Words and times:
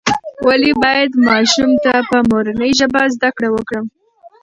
ولې 0.47 0.71
باید 0.83 1.11
ماشوم 1.27 1.71
ته 1.83 1.93
په 2.09 2.17
مورنۍ 2.29 2.71
ژبه 2.79 3.01
زده 3.15 3.29
کړه 3.35 3.49
ورکړو؟ 3.51 3.81